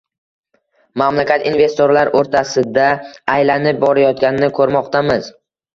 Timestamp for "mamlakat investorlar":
1.01-2.11